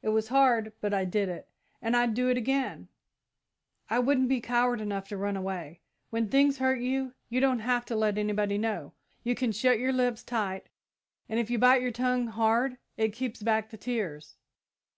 [0.00, 1.46] It was hard, but I did it,
[1.82, 2.88] and I'd do it again
[3.90, 5.82] I wouldn't be coward enough to run away.
[6.08, 8.94] When things hurt you, you don't have to let anybody know.
[9.24, 10.70] You can shut your lips tight,
[11.28, 14.38] and if you bite your tongue hard it keeps back the tears.